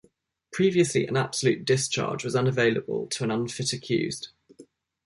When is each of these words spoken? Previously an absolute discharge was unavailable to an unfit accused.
Previously 0.51 1.05
an 1.05 1.15
absolute 1.15 1.63
discharge 1.63 2.23
was 2.25 2.35
unavailable 2.35 3.05
to 3.05 3.23
an 3.23 3.29
unfit 3.29 3.71
accused. 3.71 4.29